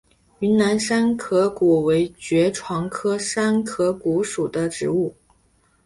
[0.39, 5.15] 云南山壳骨为爵床科山壳骨属的植物。